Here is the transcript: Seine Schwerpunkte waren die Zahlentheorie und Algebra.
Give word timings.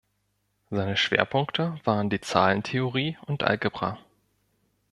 Seine 0.71 0.97
Schwerpunkte 0.97 1.79
waren 1.83 2.09
die 2.09 2.19
Zahlentheorie 2.21 3.19
und 3.27 3.43
Algebra. 3.43 3.99